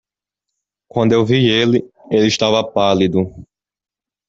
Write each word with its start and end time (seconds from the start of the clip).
Quando 0.89 1.11
eu 1.13 1.23
vi 1.23 1.47
ele, 1.47 1.87
ele 2.09 2.25
estava 2.25 2.63
pálido. 2.67 3.31